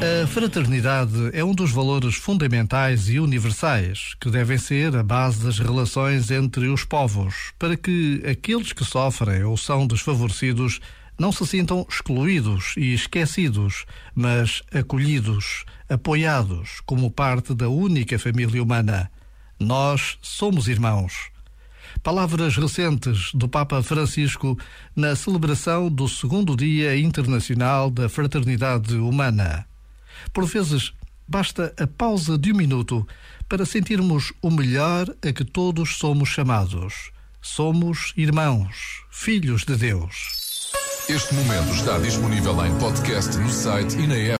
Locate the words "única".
17.68-18.16